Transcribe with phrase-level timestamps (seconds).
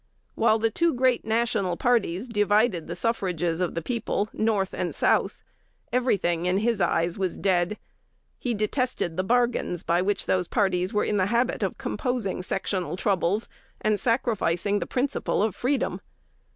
[0.33, 5.43] While the two great national parties divided the suffrages of the people, North and South,
[5.93, 7.77] every thing in his eyes was "dead."
[8.39, 12.97] He detested the bargains by which those parties were in the habit of composing sectional
[12.97, 13.47] troubles,
[13.79, 16.01] and sacrificing the "principle of freedom."